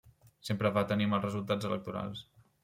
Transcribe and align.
Sempre 0.47 0.71
va 0.77 0.83
tenir 0.93 1.07
mals 1.11 1.27
resultats 1.27 1.69
electorals. 1.71 2.25